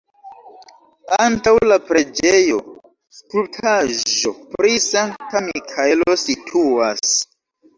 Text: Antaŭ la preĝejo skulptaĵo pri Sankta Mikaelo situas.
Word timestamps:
Antaŭ 1.25 1.51
la 1.71 1.77
preĝejo 1.89 2.57
skulptaĵo 3.19 4.33
pri 4.55 4.75
Sankta 4.87 5.43
Mikaelo 5.51 6.19
situas. 6.25 7.17